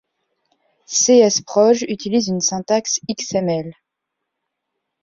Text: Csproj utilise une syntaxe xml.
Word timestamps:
Csproj 0.93 1.79
utilise 1.95 2.29
une 2.33 2.45
syntaxe 2.49 2.95
xml. 3.17 3.67